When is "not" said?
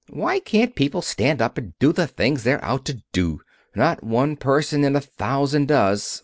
3.75-4.03